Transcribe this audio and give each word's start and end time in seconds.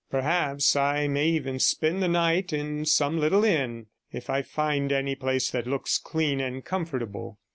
Perhaps 0.09 0.75
I 0.75 1.07
may 1.07 1.27
even 1.27 1.59
spend 1.59 2.01
the 2.01 2.07
night 2.07 2.51
in 2.51 2.87
some 2.87 3.19
little 3.19 3.43
inn, 3.43 3.85
if 4.11 4.31
I 4.31 4.41
find 4.41 4.91
any 4.91 5.13
place 5.13 5.51
that 5.51 5.67
looks 5.67 5.99
clean 5.99 6.39
and 6.41 6.65
comfortable.' 6.65 7.37